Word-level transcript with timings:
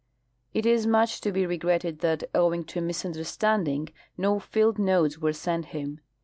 It 0.51 0.65
is 0.65 0.87
much 0.87 1.21
to 1.21 1.31
be 1.31 1.45
regretted 1.45 1.99
that, 1.99 2.23
owing 2.33 2.63
to 2.63 2.79
a 2.79 2.81
misunderstand 2.81 3.67
ing, 3.67 3.89
no 4.17 4.39
field 4.39 4.79
notes 4.79 5.19
were 5.19 5.31
sent 5.31 5.65
him. 5.65 5.99